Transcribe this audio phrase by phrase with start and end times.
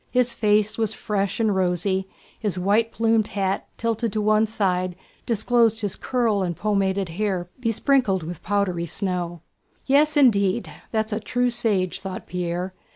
[0.09, 2.07] His face was fresh and rosy,
[2.39, 4.95] his white plumed hat, tilted to one side,
[5.27, 9.41] disclosed his curled and pomaded hair besprinkled with powdery snow.
[9.85, 12.73] "Yes, indeed, that's a true sage," thought Pierre.